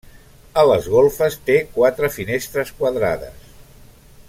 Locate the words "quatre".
1.75-2.11